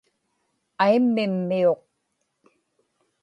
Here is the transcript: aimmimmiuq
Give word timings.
aimmimmiuq 0.85 1.81